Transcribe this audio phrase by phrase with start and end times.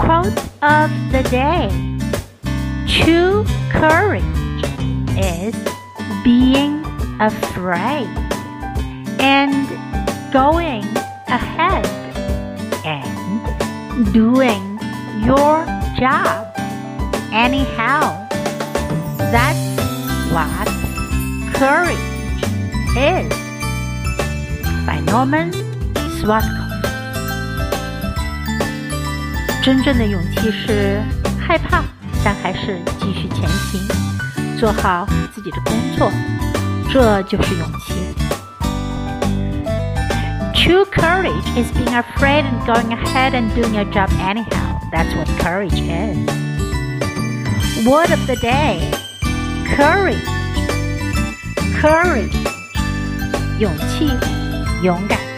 [0.00, 1.68] Quote of the day
[2.88, 4.24] True courage
[5.18, 5.54] is
[6.24, 6.82] being
[7.20, 8.08] afraid
[9.20, 9.68] and
[10.32, 10.84] going
[11.28, 11.86] ahead
[12.86, 14.80] and doing
[15.22, 15.66] your
[15.98, 16.50] job
[17.30, 18.26] anyhow.
[19.30, 19.68] That's
[20.32, 20.66] what
[21.54, 21.98] courage
[22.96, 23.30] is.
[24.86, 25.52] By Norman
[26.16, 26.59] Schwarzkopf.
[29.62, 31.02] 真正的勇气是
[31.38, 31.84] 害怕，
[32.24, 33.80] 但还是继续前行，
[34.58, 36.10] 做好自己的工作，
[36.90, 37.94] 这就是勇气。
[40.54, 44.80] True courage is being afraid and going ahead and doing your job anyhow.
[44.90, 46.16] That's what courage is.
[47.86, 48.80] Word of the day
[49.76, 50.24] courage.
[51.80, 52.34] Courage.
[53.58, 54.10] 勇气，
[54.82, 55.29] 勇敢。